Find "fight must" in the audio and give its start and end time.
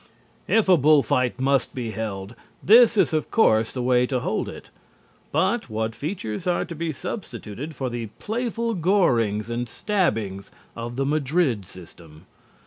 1.03-1.75